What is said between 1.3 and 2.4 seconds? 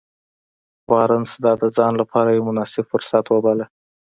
دا د ځان لپاره